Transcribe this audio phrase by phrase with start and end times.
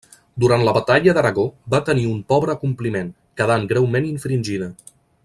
[0.43, 1.43] Durant la batalla d'Aragó
[1.75, 4.73] va tenir un pobre acompliment, quedant greument infringida.